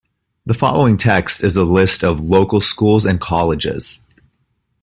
The 0.47 0.55
following 0.55 0.97
text 0.97 1.43
is 1.43 1.55
a 1.55 1.63
list 1.63 2.03
of 2.03 2.21
local 2.27 2.59
schools 2.59 3.05
and 3.05 3.21
colleges. 3.21 4.03